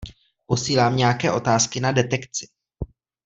[0.45, 2.47] Posílám nějaké otázky na detekci.